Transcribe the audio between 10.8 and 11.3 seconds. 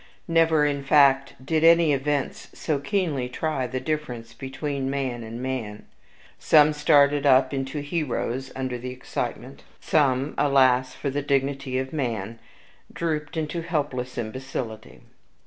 for the